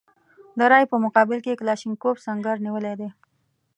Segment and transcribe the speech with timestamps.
[0.57, 3.09] د رایې په مقابل کې کلاشینکوف سنګر نیولی دی.